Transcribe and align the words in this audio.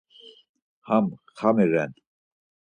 Ham 0.87 1.05
xami 1.37 1.65
ren. 1.71 1.91